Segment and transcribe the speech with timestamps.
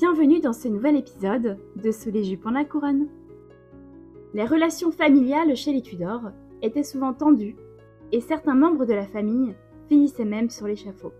[0.00, 3.08] Bienvenue dans ce nouvel épisode de Sous les en la couronne.
[4.32, 6.30] Les relations familiales chez les Tudors
[6.62, 7.56] étaient souvent tendues
[8.12, 9.56] et certains membres de la famille
[9.88, 11.12] finissaient même sur l'échafaud.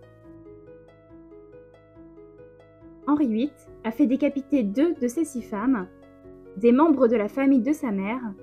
[3.05, 3.51] Henri VIII
[3.83, 5.85] a fait décapiter deux de ses six femmes,
[6.55, 8.33] des membres de la famille de sa mère,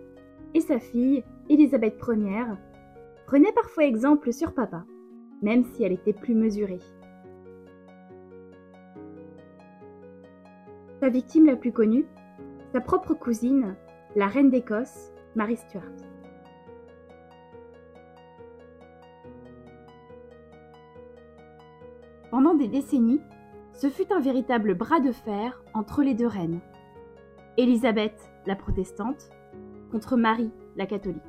[0.53, 2.45] et sa fille, Élisabeth Ier,
[3.27, 4.85] prenait parfois exemple sur papa,
[5.41, 6.81] même si elle était plus mesurée.
[11.01, 12.07] Sa victime la plus connue,
[12.73, 13.77] sa propre cousine,
[14.15, 15.83] la reine d'Écosse, Marie Stuart.
[22.31, 23.21] Pendant des décennies,
[23.75, 26.61] ce fut un véritable bras de fer entre les deux reines.
[27.59, 29.29] Élisabeth, la protestante,
[29.91, 31.23] contre Marie, la catholique.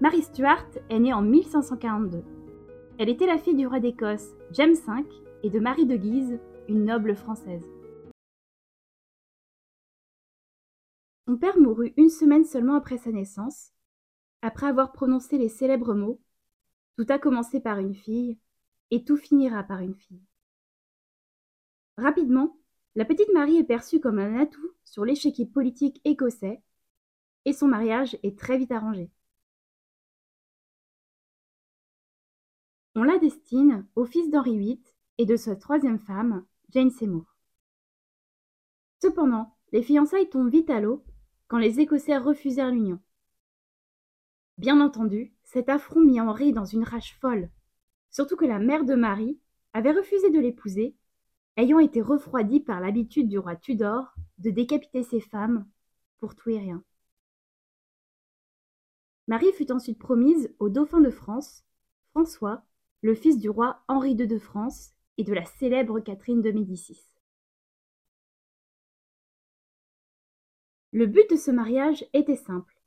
[0.00, 2.22] Marie Stuart est née en 1542.
[2.98, 5.04] Elle était la fille du roi d'Écosse, James V,
[5.42, 7.64] et de Marie de Guise, une noble française.
[11.26, 13.72] Son père mourut une semaine seulement après sa naissance,
[14.42, 16.20] après avoir prononcé les célèbres mots
[16.96, 18.38] Tout a commencé par une fille,
[18.90, 20.22] et tout finira par une fille.
[21.96, 22.56] Rapidement,
[22.94, 26.62] la petite Marie est perçue comme un atout sur l'échiquier politique écossais,
[27.44, 29.10] et son mariage est très vite arrangé.
[32.94, 34.82] On la destine au fils d'Henri VIII
[35.18, 37.26] et de sa troisième femme, Jane Seymour.
[39.02, 41.04] Cependant, les fiançailles tombent vite à l'eau
[41.48, 42.98] quand les Écossais refusèrent l'union.
[44.56, 47.50] Bien entendu, cet affront mit Henri dans une rage folle,
[48.10, 49.38] surtout que la mère de Marie
[49.74, 50.96] avait refusé de l'épouser,
[51.58, 55.68] ayant été refroidie par l'habitude du roi Tudor de décapiter ses femmes
[56.20, 56.82] pour tout et rien.
[59.26, 61.64] Marie fut ensuite promise au dauphin de France,
[62.12, 62.64] François,
[63.02, 67.00] le fils du roi Henri II de France et de la célèbre Catherine de Médicis.
[70.92, 72.82] Le but de ce mariage était simple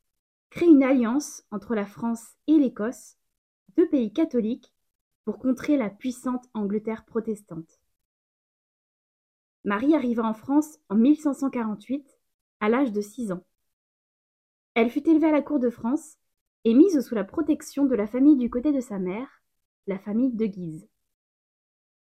[0.55, 3.17] créer une alliance entre la France et l'Écosse,
[3.75, 4.73] deux pays catholiques,
[5.25, 7.81] pour contrer la puissante Angleterre protestante.
[9.65, 12.07] Marie arriva en France en 1548,
[12.61, 13.43] à l'âge de six ans.
[14.75, 16.17] Elle fut élevée à la cour de France
[16.63, 19.41] et mise sous la protection de la famille du côté de sa mère,
[19.87, 20.87] la famille de Guise.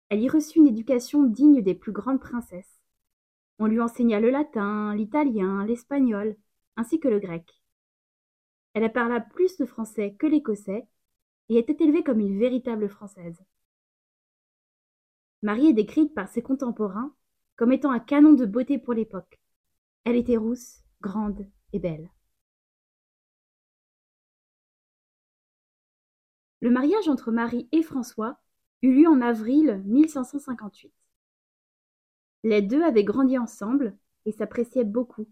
[0.09, 2.81] Elle y reçut une éducation digne des plus grandes princesses.
[3.59, 6.35] On lui enseigna le latin, l'italien, l'espagnol,
[6.77, 7.61] ainsi que le grec.
[8.73, 10.87] Elle parla plus de français que l'écossais
[11.49, 13.43] et était élevée comme une véritable française.
[15.41, 17.13] Marie est décrite par ses contemporains
[17.55, 19.39] comme étant un canon de beauté pour l'époque.
[20.05, 22.09] Elle était rousse, grande et belle.
[26.61, 28.39] Le mariage entre Marie et François
[28.81, 30.91] eut lieu en avril 1558.
[32.43, 35.27] Les deux avaient grandi ensemble et s'appréciaient beaucoup,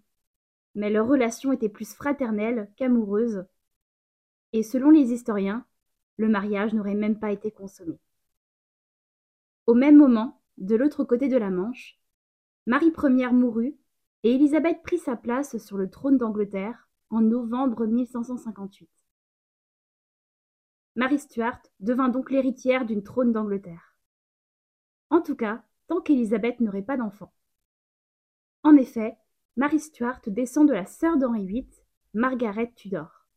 [0.75, 3.45] mais leur relation était plus fraternelle qu'amoureuse,
[4.53, 5.65] et selon les historiens,
[6.17, 7.99] le mariage n'aurait même pas été consommé.
[9.65, 11.99] Au même moment, de l'autre côté de la Manche,
[12.65, 13.75] Marie Ier mourut
[14.23, 18.89] et Élisabeth prit sa place sur le trône d'Angleterre en novembre 1558.
[20.97, 23.95] Marie Stuart devint donc l'héritière d'une trône d'Angleterre.
[25.11, 27.31] En tout cas, tant qu'Élisabeth n'aurait pas d'enfant.
[28.63, 29.15] En effet,
[29.57, 31.69] Marie Stuart descend de la sœur d'Henri VIII,
[32.15, 33.27] Margaret Tudor.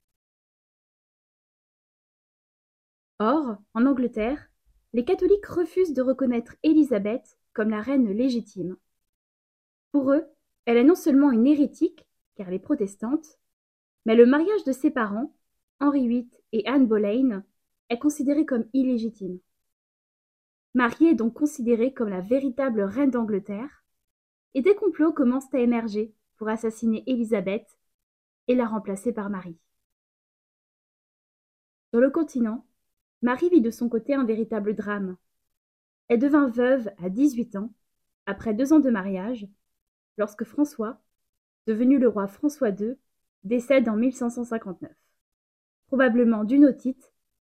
[3.19, 4.49] Or, en Angleterre,
[4.95, 8.79] les catholiques refusent de reconnaître Élisabeth comme la reine légitime.
[9.93, 10.25] Pour eux,
[10.65, 12.07] elle est non seulement une hérétique,
[12.37, 13.39] car elle est protestante,
[14.07, 15.37] mais le mariage de ses parents,
[15.79, 17.45] Henri VIII et Anne Boleyn,
[17.91, 19.39] est considérée comme illégitime.
[20.75, 23.85] Marie est donc considérée comme la véritable reine d'Angleterre,
[24.55, 27.67] et des complots commencent à émerger pour assassiner Élisabeth
[28.49, 29.59] et la remplacer par Marie.
[31.91, 32.65] Sur le continent,
[33.23, 35.17] Marie vit de son côté un véritable drame.
[36.09, 37.73] Elle devint veuve à 18 ans,
[38.27, 39.49] après deux ans de mariage,
[40.17, 41.01] lorsque François,
[41.67, 42.95] devenu le roi François II,
[43.45, 44.91] décède en 1559,
[45.89, 47.10] probablement d'une otite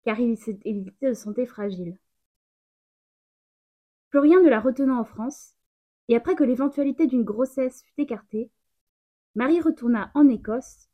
[0.04, 1.96] car il était de santé fragile.
[4.10, 5.54] Plus rien ne la retenant en France,
[6.08, 8.50] et après que l'éventualité d'une grossesse fut écartée,
[9.34, 10.88] Marie retourna en Écosse,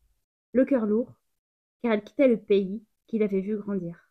[0.52, 1.12] le cœur lourd,
[1.82, 4.08] car elle quittait le pays qu'il avait vu grandir.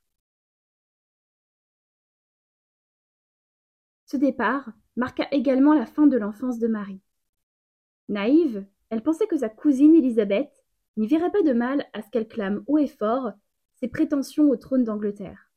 [4.06, 7.02] Ce départ marqua également la fin de l'enfance de Marie.
[8.10, 10.52] Naïve, elle pensait que sa cousine Élisabeth
[10.98, 13.32] n'y verrait pas de mal à ce qu'elle clame haut et fort
[13.80, 15.52] ses prétentions au trône d'Angleterre.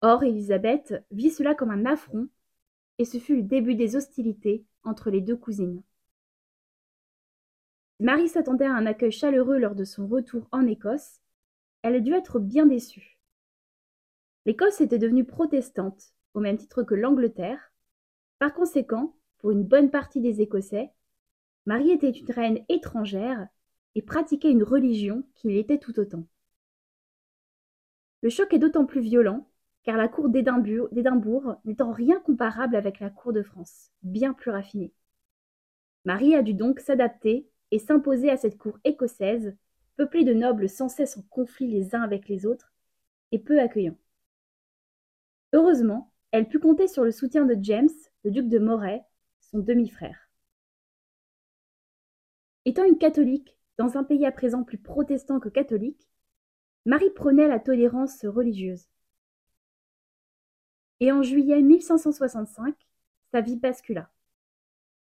[0.00, 2.28] Or, Élisabeth vit cela comme un affront
[2.98, 5.82] et ce fut le début des hostilités entre les deux cousines.
[8.00, 11.20] Marie s'attendait à un accueil chaleureux lors de son retour en Écosse.
[11.82, 13.18] Elle a dû être bien déçue.
[14.46, 17.72] L'Écosse était devenue protestante, au même titre que l'Angleterre.
[18.38, 20.92] Par conséquent, pour une bonne partie des Écossais,
[21.66, 23.46] Marie était une reine étrangère
[23.94, 26.26] et pratiquait une religion qui l'était tout autant.
[28.24, 29.46] Le choc est d'autant plus violent
[29.82, 34.50] car la cour d'Édimbourg n'est en rien comparable avec la cour de France, bien plus
[34.50, 34.94] raffinée.
[36.06, 39.54] Marie a dû donc s'adapter et s'imposer à cette cour écossaise,
[39.96, 42.72] peuplée de nobles sans cesse en conflit les uns avec les autres,
[43.30, 43.98] et peu accueillants.
[45.52, 47.90] Heureusement, elle put compter sur le soutien de James,
[48.24, 49.04] le duc de Moray,
[49.40, 50.30] son demi-frère.
[52.64, 56.08] Étant une catholique dans un pays à présent plus protestant que catholique,
[56.86, 58.86] Marie prônait la tolérance religieuse.
[61.00, 62.74] Et en juillet 1565,
[63.32, 64.10] sa vie bascula.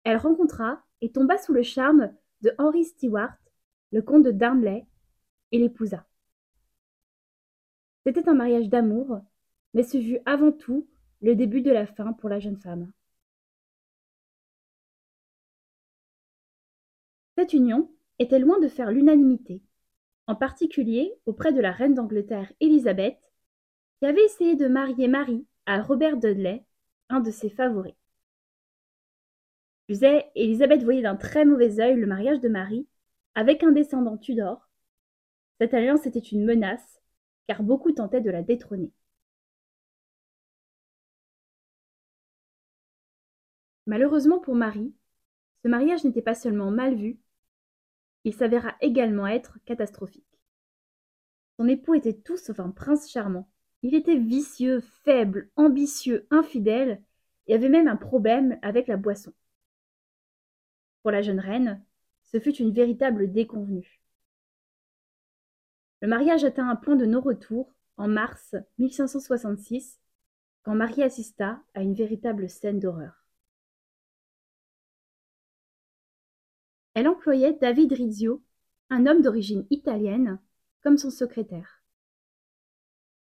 [0.05, 3.37] Elle rencontra et tomba sous le charme de Henry Stewart,
[3.93, 4.87] le comte de Darnley,
[5.53, 6.07] et l'épousa.
[8.05, 9.21] C'était un mariage d'amour,
[9.75, 10.89] mais ce fut avant tout
[11.23, 12.93] le début de la fin pour la jeune femme.
[17.37, 19.61] Cette union était loin de faire l'unanimité,
[20.27, 23.19] en particulier auprès de la reine d'Angleterre Élisabeth,
[24.01, 26.65] qui avait essayé de marier Marie à Robert Dudley,
[27.09, 27.95] un de ses favoris.
[29.89, 32.87] Disais, Élisabeth voyait d'un très mauvais œil le mariage de Marie
[33.35, 34.69] avec un descendant Tudor.
[35.61, 37.01] Cette alliance était une menace,
[37.47, 38.93] car beaucoup tentaient de la détrôner.
[43.87, 44.93] Malheureusement pour Marie,
[45.63, 47.19] ce mariage n'était pas seulement mal vu,
[48.27, 50.27] il s'avéra également être catastrophique.
[51.57, 53.49] Son époux était tout sauf un prince charmant.
[53.83, 57.01] Il était vicieux, faible, ambitieux, infidèle,
[57.47, 59.33] et avait même un problème avec la boisson.
[61.03, 61.85] Pour la jeune reine,
[62.25, 64.03] ce fut une véritable déconvenue.
[66.03, 70.01] Le mariage atteint un point de non-retour en mars 1566,
[70.65, 73.26] quand Marie assista à une véritable scène d'horreur.
[76.97, 78.43] Elle employait David Rizzio,
[78.89, 80.41] un homme d'origine italienne,
[80.83, 81.83] comme son secrétaire.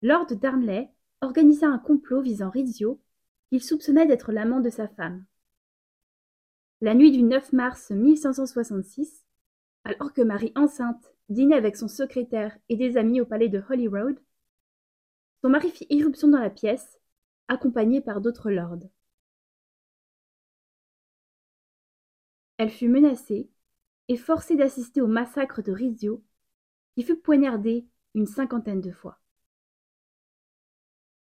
[0.01, 0.89] Lord Darnley
[1.19, 3.01] organisa un complot visant Rizzio,
[3.49, 5.25] qu'il soupçonnait d'être l'amant de sa femme.
[6.79, 9.25] La nuit du 9 mars 1566,
[9.83, 14.21] alors que Marie enceinte dînait avec son secrétaire et des amis au palais de Holyrood,
[15.41, 16.97] son mari fit irruption dans la pièce,
[17.49, 18.87] accompagné par d'autres lords.
[22.59, 23.49] Elle fut menacée
[24.09, 26.21] et forcée d'assister au massacre de Rizzio,
[26.93, 29.17] qui fut poignardé une cinquantaine de fois.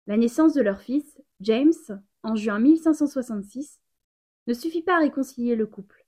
[0.06, 1.73] La naissance de leur fils, James,
[2.23, 3.81] en juin 1566,
[4.46, 6.05] ne suffit pas à réconcilier le couple.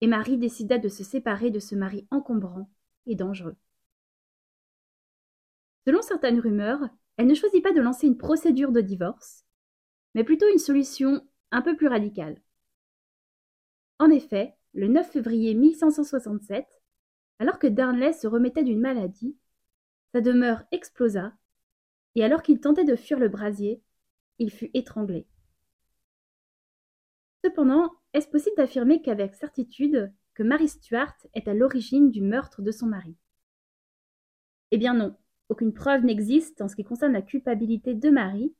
[0.00, 2.70] Et Marie décida de se séparer de ce mari encombrant
[3.06, 3.56] et dangereux.
[5.88, 9.44] Selon certaines rumeurs, elle ne choisit pas de lancer une procédure de divorce,
[10.14, 12.40] mais plutôt une solution un peu plus radicale.
[13.98, 16.66] En effet, le 9 février 1567,
[17.38, 19.36] alors que Darnley se remettait d'une maladie,
[20.12, 21.32] sa demeure explosa,
[22.14, 23.82] et alors qu'il tentait de fuir le brasier,
[24.38, 25.26] il fut étranglé.
[27.44, 32.70] Cependant, est-ce possible d'affirmer qu'avec certitude que Mary Stuart est à l'origine du meurtre de
[32.70, 33.16] son mari?
[34.70, 35.16] Eh bien non,
[35.48, 38.54] aucune preuve n'existe en ce qui concerne la culpabilité de Marie.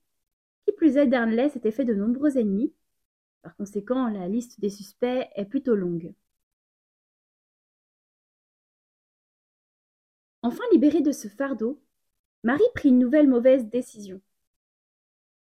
[0.66, 2.72] Qui plus est, Darnley s'était fait de nombreux ennemis.
[3.44, 6.14] Par conséquent, la liste des suspects est plutôt longue.
[10.40, 11.78] Enfin libérée de ce fardeau,
[12.42, 14.22] Marie prit une nouvelle mauvaise décision.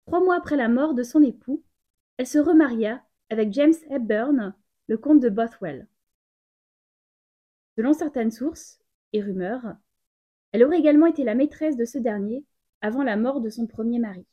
[0.05, 1.61] Trois mois après la mort de son époux,
[2.15, 4.55] elle se remaria avec James Hepburn,
[4.87, 5.85] le comte de Bothwell.
[7.75, 8.79] Selon certaines sources
[9.11, 9.75] et rumeurs,
[10.53, 12.45] elle aurait également été la maîtresse de ce dernier
[12.79, 14.25] avant la mort de son premier mari.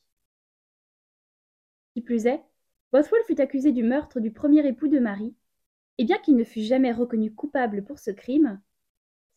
[1.95, 2.45] Qui plus est,
[2.93, 5.35] Bothwell fut accusé du meurtre du premier époux de Marie,
[5.99, 8.61] et bien qu'il ne fût jamais reconnu coupable pour ce crime,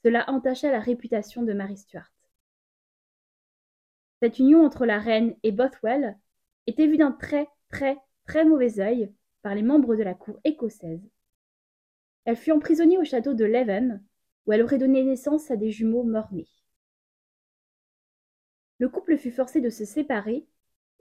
[0.03, 2.11] cela entacha la réputation de Marie Stuart.
[4.21, 6.17] Cette union entre la reine et Bothwell
[6.67, 11.01] était vue d'un très très très mauvais œil par les membres de la cour écossaise.
[12.25, 14.03] Elle fut emprisonnée au château de Leven,
[14.45, 16.49] où elle aurait donné naissance à des jumeaux mort-nés.
[18.77, 20.45] Le couple fut forcé de se séparer,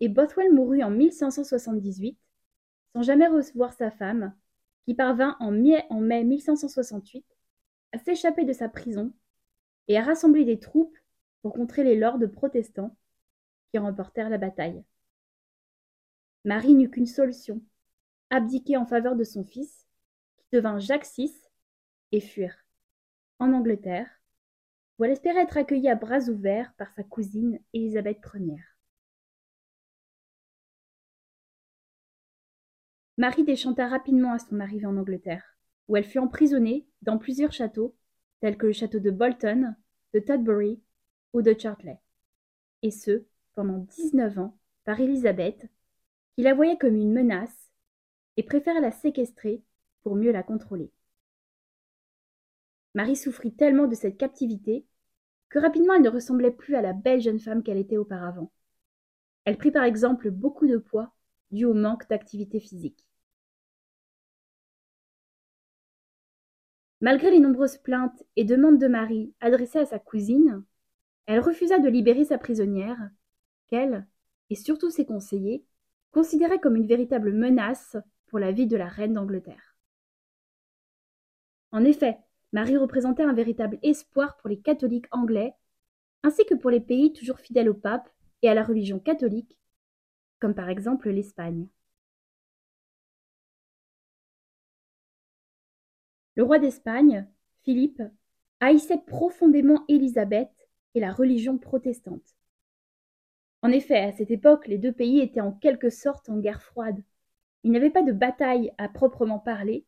[0.00, 2.18] et Bothwell mourut en 1578,
[2.92, 4.34] sans jamais recevoir sa femme,
[4.84, 7.24] qui parvint en mai, en mai 1568
[7.92, 9.12] à s'échapper de sa prison
[9.88, 10.96] et à rassembler des troupes
[11.42, 12.96] pour contrer les lords protestants
[13.70, 14.84] qui remportèrent la bataille.
[16.44, 17.60] Marie n'eut qu'une solution,
[18.30, 19.86] abdiquer en faveur de son fils,
[20.38, 21.34] qui devint Jacques VI,
[22.12, 22.56] et fuir
[23.38, 24.08] en Angleterre,
[24.98, 28.56] où elle espérait être accueillie à bras ouverts par sa cousine Élisabeth Ier.
[33.18, 35.42] Marie déchanta rapidement à son arrivée en Angleterre,
[35.88, 37.96] où elle fut emprisonnée dans plusieurs châteaux,
[38.40, 39.74] tels que le château de Bolton,
[40.14, 40.80] de Tudbury
[41.32, 41.98] ou de Chartley,
[42.82, 43.24] et ce,
[43.56, 45.66] pendant dix-neuf ans, par Élisabeth,
[46.36, 47.72] qui la voyait comme une menace
[48.36, 49.64] et préférait la séquestrer
[50.04, 50.92] pour mieux la contrôler.
[52.94, 54.86] Marie souffrit tellement de cette captivité
[55.48, 58.52] que rapidement elle ne ressemblait plus à la belle jeune femme qu'elle était auparavant.
[59.44, 61.12] Elle prit par exemple beaucoup de poids
[61.50, 63.07] dû au manque d'activité physique.
[67.00, 70.64] Malgré les nombreuses plaintes et demandes de Marie adressées à sa cousine,
[71.26, 72.98] elle refusa de libérer sa prisonnière,
[73.68, 74.06] qu'elle,
[74.50, 75.64] et surtout ses conseillers,
[76.10, 79.76] considéraient comme une véritable menace pour la vie de la reine d'Angleterre.
[81.70, 82.18] En effet,
[82.52, 85.54] Marie représentait un véritable espoir pour les catholiques anglais,
[86.22, 88.08] ainsi que pour les pays toujours fidèles au pape
[88.42, 89.58] et à la religion catholique,
[90.40, 91.68] comme par exemple l'Espagne.
[96.38, 97.26] Le roi d'Espagne,
[97.64, 98.00] Philippe,
[98.60, 100.52] haïssait profondément Élisabeth
[100.94, 102.36] et la religion protestante.
[103.62, 107.02] En effet, à cette époque, les deux pays étaient en quelque sorte en guerre froide.
[107.64, 109.84] Il n'y avait pas de bataille à proprement parler,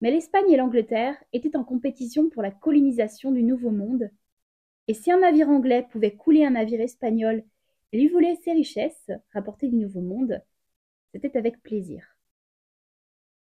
[0.00, 4.08] mais l'Espagne et l'Angleterre étaient en compétition pour la colonisation du Nouveau Monde,
[4.86, 7.42] et si un navire anglais pouvait couler un navire espagnol
[7.90, 10.40] et lui voler ses richesses rapportées du Nouveau Monde,
[11.12, 12.06] c'était avec plaisir.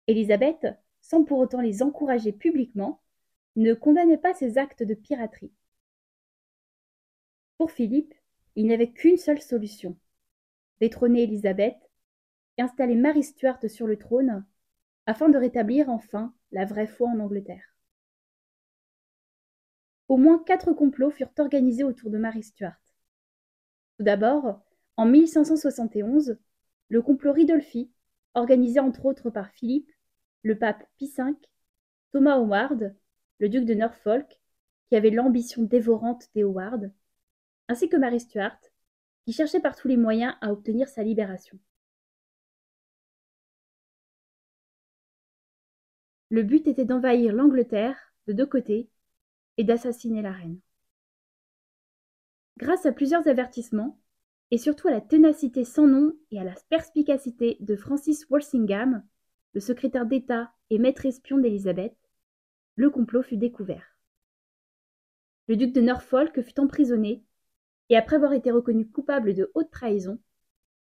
[0.07, 0.65] Élisabeth
[1.01, 3.01] sans pour autant les encourager publiquement,
[3.55, 5.51] ne condamnait pas ces actes de piraterie.
[7.57, 8.13] Pour Philippe,
[8.55, 9.97] il n'y avait qu'une seule solution
[10.79, 11.77] détrôner Élisabeth
[12.57, 14.45] et installer Marie Stuart sur le trône
[15.05, 17.75] afin de rétablir enfin la vraie foi en Angleterre.
[20.07, 22.79] Au moins quatre complots furent organisés autour de Marie Stuart.
[23.97, 24.61] Tout d'abord,
[24.97, 26.37] en 1571,
[26.87, 27.91] le complot Ridolfi,
[28.33, 29.91] organisé entre autres par Philippe,
[30.43, 31.33] le pape Pie V,
[32.11, 32.95] Thomas Howard,
[33.39, 34.39] le duc de Norfolk,
[34.89, 36.91] qui avait l'ambition dévorante des Howard,
[37.67, 38.59] ainsi que Mary Stuart,
[39.25, 41.59] qui cherchait par tous les moyens à obtenir sa libération.
[46.29, 48.89] Le but était d'envahir l'Angleterre de deux côtés
[49.57, 50.59] et d'assassiner la reine.
[52.57, 53.99] Grâce à plusieurs avertissements,
[54.51, 59.03] et surtout à la ténacité sans nom et à la perspicacité de Francis Walsingham,
[59.53, 61.95] le secrétaire d'État et maître espion d'Élisabeth,
[62.75, 63.95] le complot fut découvert.
[65.47, 67.23] Le duc de Norfolk fut emprisonné
[67.89, 70.19] et après avoir été reconnu coupable de haute trahison,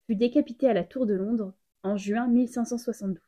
[0.05, 3.19] fut décapité à la Tour de Londres en juin 1572.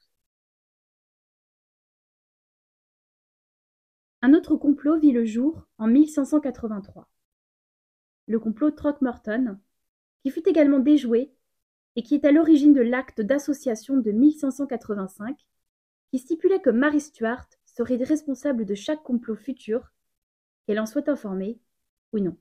[4.21, 7.07] Un autre complot vit le jour en 1583.
[8.27, 9.59] Le complot Throckmorton,
[10.23, 11.31] qui fut également déjoué
[11.95, 15.45] et qui est à l'origine de l'acte d'association de 1585,
[16.11, 19.91] qui stipulait que Marie Stuart serait responsable de chaque complot futur,
[20.65, 21.59] qu'elle en soit informée
[22.13, 22.37] ou non.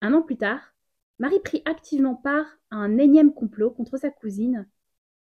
[0.00, 0.74] Un an plus tard,
[1.18, 4.68] Marie prit activement part à un énième complot contre sa cousine,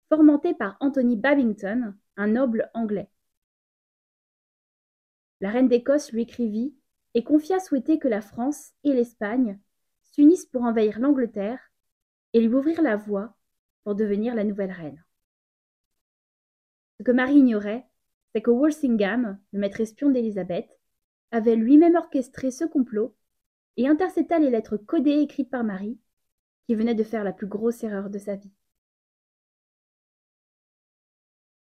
[0.09, 3.09] fomenté par Anthony Babington, un noble anglais.
[5.41, 6.75] La reine d'Écosse lui écrivit
[7.15, 9.59] et confia souhaiter que la France et l'Espagne
[10.03, 11.71] s'unissent pour envahir l'Angleterre
[12.35, 13.35] et lui ouvrir la voie
[13.85, 15.03] pour devenir la nouvelle reine.
[16.99, 17.87] Ce que Marie ignorait,
[18.33, 20.79] c'est que Walsingham, le maître espion d'Élisabeth,
[21.31, 23.17] avait lui-même orchestré ce complot
[23.77, 25.99] et intercepta les lettres codées écrites par Marie,
[26.67, 28.53] qui venait de faire la plus grosse erreur de sa vie.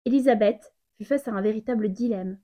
[0.06, 2.40] Élisabeth fut face à un véritable dilemme.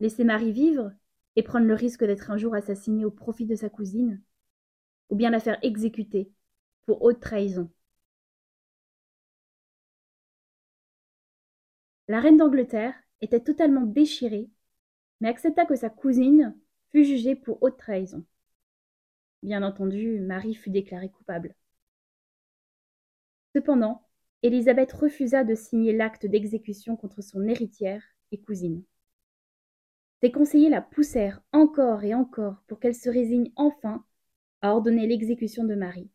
[0.00, 0.92] Laisser Marie vivre
[1.36, 4.20] et prendre le risque d'être un jour assassinée au profit de sa cousine,
[5.10, 6.30] ou bien la faire exécuter
[6.86, 7.70] pour haute trahison.
[12.08, 14.50] La reine d'Angleterre était totalement déchirée,
[15.20, 16.56] mais accepta que sa cousine
[16.90, 18.24] fût jugée pour haute trahison.
[19.42, 21.54] Bien entendu, Marie fut déclarée coupable.
[23.54, 24.02] Cependant,
[24.42, 28.82] Élisabeth refusa de signer l'acte d'exécution contre son héritière et cousine.
[30.22, 34.04] Ses conseillers la poussèrent encore et encore pour qu'elle se résigne enfin
[34.60, 36.10] à ordonner l'exécution de Marie.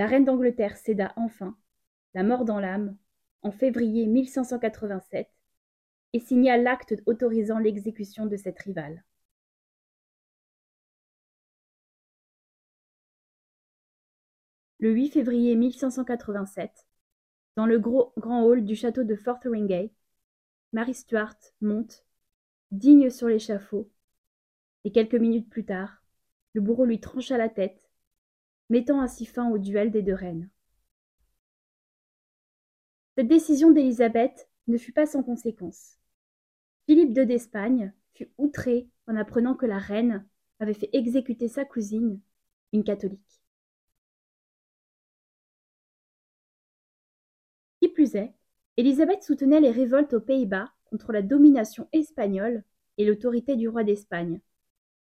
[0.00, 1.58] La reine d'Angleterre céda enfin,
[2.14, 2.96] la mort dans l'âme,
[3.42, 5.28] en février 1587,
[6.14, 9.04] et signa l'acte autorisant l'exécution de cette rivale.
[14.78, 16.86] le 8 février 1587,
[17.56, 19.92] dans le grand hall du château de Fotheringay,
[20.72, 22.06] Marie Stuart monte,
[22.70, 23.90] digne sur l'échafaud,
[24.84, 26.02] et quelques minutes plus tard,
[26.54, 27.89] le bourreau lui trancha la tête,
[28.70, 30.48] mettant ainsi fin au duel des deux reines.
[33.16, 35.98] Cette décision d'Élisabeth ne fut pas sans conséquence.
[36.86, 40.26] Philippe II d'Espagne fut outré en apprenant que la reine
[40.58, 42.20] avait fait exécuter sa cousine,
[42.72, 43.40] une catholique.
[48.00, 48.32] plus est,
[48.78, 52.64] Élisabeth soutenait les révoltes aux Pays-Bas contre la domination espagnole
[52.96, 54.40] et l'autorité du roi d'Espagne,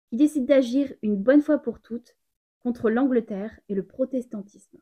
[0.10, 2.18] qui décide d'agir une bonne fois pour toutes
[2.63, 4.80] contre l'Angleterre et le protestantisme.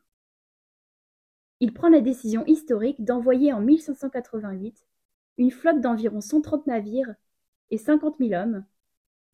[1.60, 4.86] Il prend la décision historique d'envoyer en 1588
[5.38, 7.14] une flotte d'environ 130 navires
[7.70, 8.64] et 50 000 hommes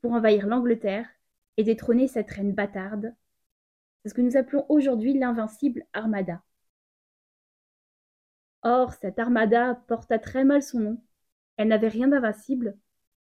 [0.01, 1.09] pour envahir l'Angleterre
[1.57, 3.15] et détrôner cette reine bâtarde.
[4.03, 6.43] C'est ce que nous appelons aujourd'hui l'invincible Armada.
[8.63, 11.03] Or, cette armada porta très mal son nom,
[11.57, 12.77] elle n'avait rien d'invincible,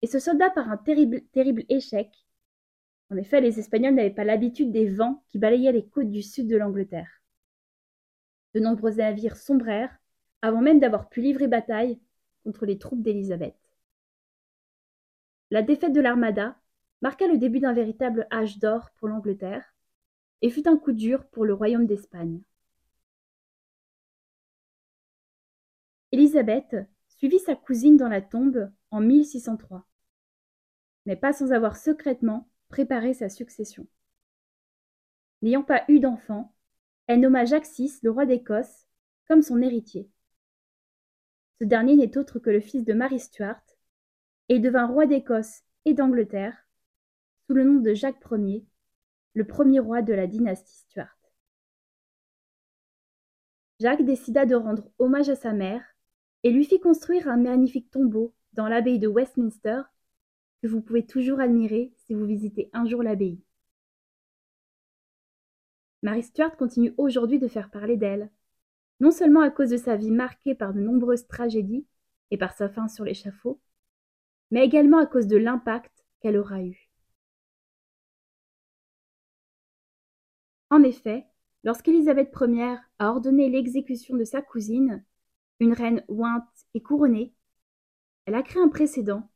[0.03, 2.09] et se solda par un terrible, terrible échec.
[3.13, 6.47] En effet, les Espagnols n'avaient pas l'habitude des vents qui balayaient les côtes du sud
[6.47, 7.21] de l'Angleterre.
[8.55, 9.95] De nombreux navires sombrèrent,
[10.41, 11.99] avant même d'avoir pu livrer bataille
[12.43, 13.55] contre les troupes d'Élisabeth.
[15.51, 16.57] La défaite de l'Armada
[17.03, 19.75] marqua le début d'un véritable âge d'or pour l'Angleterre,
[20.41, 22.41] et fut un coup dur pour le royaume d'Espagne.
[26.11, 26.75] Élisabeth
[27.09, 29.85] suivit sa cousine dans la tombe en 1603,
[31.05, 33.85] mais pas sans avoir secrètement préparé sa succession.
[35.43, 36.55] N'ayant pas eu d'enfant,
[37.05, 38.87] elle nomma Jacques VI, le roi d'Écosse,
[39.27, 40.09] comme son héritier.
[41.59, 43.61] Ce dernier n'est autre que le fils de Marie Stuart,
[44.49, 46.67] et devint roi d'Écosse et d'Angleterre
[47.45, 48.65] sous le nom de Jacques Ier,
[49.35, 51.19] le premier roi de la dynastie Stuart.
[53.79, 55.83] Jacques décida de rendre hommage à sa mère
[56.41, 59.83] et lui fit construire un magnifique tombeau dans l'abbaye de Westminster
[60.63, 63.37] que vous pouvez toujours admirer si vous visitez un jour l'abbaye.
[66.01, 68.31] Marie Stuart continue aujourd'hui de faire parler d'elle,
[69.01, 71.85] non seulement à cause de sa vie marquée par de nombreuses tragédies
[72.31, 73.59] et par sa fin sur l'échafaud,
[74.51, 76.89] mais également à cause de l'impact qu'elle aura eu.
[80.69, 81.25] En effet,
[81.65, 85.03] lorsqu'Élisabeth Ier a ordonné l'exécution de sa cousine,
[85.59, 87.33] une reine ointe et couronnée,
[88.25, 89.29] elle a créé un précédent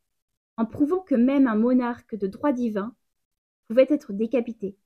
[0.58, 2.94] en prouvant que même un monarque de droit divin
[3.68, 4.76] pouvait être décapité.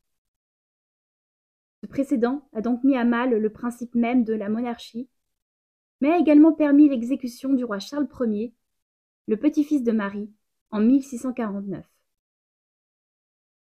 [1.82, 5.08] Ce précédent a donc mis à mal le principe même de la monarchie,
[6.00, 8.54] mais a également permis l'exécution du roi Charles Ier,
[9.26, 10.30] le petit-fils de Marie,
[10.70, 11.84] en 1649.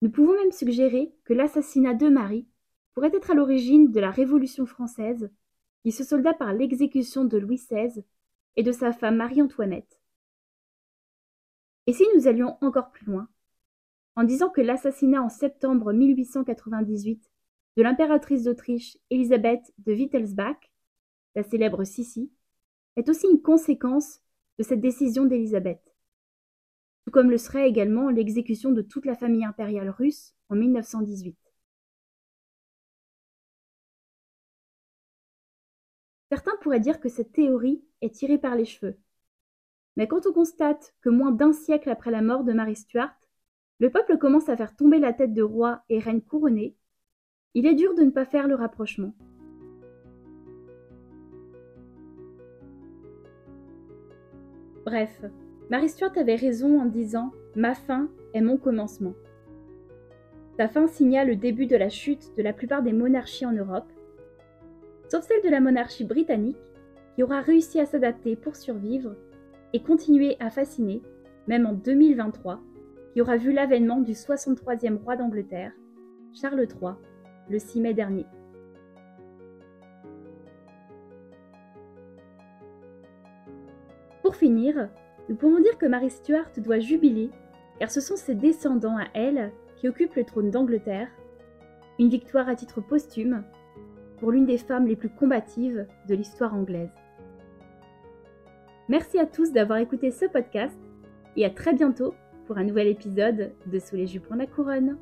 [0.01, 2.47] Nous pouvons même suggérer que l'assassinat de Marie
[2.93, 5.31] pourrait être à l'origine de la Révolution française
[5.83, 8.03] qui se solda par l'exécution de Louis XVI
[8.57, 10.01] et de sa femme Marie-Antoinette.
[11.87, 13.29] Et si nous allions encore plus loin,
[14.15, 17.29] en disant que l'assassinat en septembre 1898
[17.77, 20.71] de l'impératrice d'Autriche Elisabeth de Wittelsbach,
[21.35, 22.31] la célèbre Sissi,
[22.95, 24.21] est aussi une conséquence
[24.57, 25.95] de cette décision d'Élisabeth,
[27.05, 31.37] tout comme le serait également l'exécution de toute la famille impériale russe en 1918.
[36.31, 38.97] Certains pourraient dire que cette théorie est tirée par les cheveux.
[39.95, 43.15] Mais quand on constate que moins d'un siècle après la mort de Marie Stuart,
[43.79, 46.75] le peuple commence à faire tomber la tête de roi et reine couronnés,
[47.53, 49.13] il est dur de ne pas faire le rapprochement.
[54.85, 55.23] Bref,
[55.69, 59.13] Marie Stuart avait raison en disant Ma fin est mon commencement.
[60.57, 63.91] Sa fin signa le début de la chute de la plupart des monarchies en Europe,
[65.09, 66.57] sauf celle de la monarchie britannique,
[67.15, 69.15] qui aura réussi à s'adapter pour survivre
[69.73, 71.01] et continuer à fasciner,
[71.47, 72.61] même en 2023,
[73.13, 75.71] qui aura vu l'avènement du 63e roi d'Angleterre,
[76.33, 76.93] Charles III,
[77.49, 78.25] le 6 mai dernier.
[84.21, 84.89] Pour finir,
[85.29, 87.29] nous pouvons dire que Marie Stuart doit jubiler,
[87.79, 91.09] car ce sont ses descendants à elle qui occupent le trône d'Angleterre,
[91.99, 93.43] une victoire à titre posthume
[94.17, 96.91] pour l'une des femmes les plus combatives de l'histoire anglaise.
[98.87, 100.77] Merci à tous d'avoir écouté ce podcast
[101.35, 102.13] et à très bientôt
[102.45, 104.97] pour un nouvel épisode de Sous les jupons de la couronne.